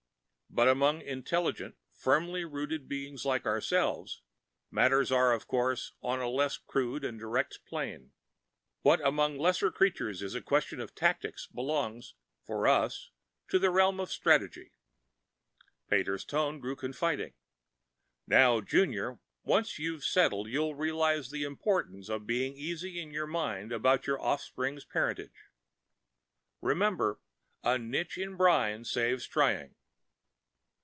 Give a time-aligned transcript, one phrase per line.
[0.53, 4.21] But among intelligent, firmly rooted beings like ourselves,
[4.69, 8.11] matters are, of course, on a less crude and direct plane.
[8.81, 13.11] What among lesser creatures is a question of tactics belongs, for us,
[13.47, 14.73] to the realm of strategy."
[15.89, 17.31] Pater's tone grew confiding.
[18.27, 23.71] "Now, Junior, once you're settled you'll realize the importance of being easy in your mind
[23.71, 25.45] about your offspring's parentage.
[26.59, 27.21] Remember,
[27.63, 29.75] a niche in brine saves trying.